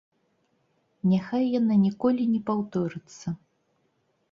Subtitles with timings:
[1.11, 3.27] Няхай яна ніколі не паўторыцца!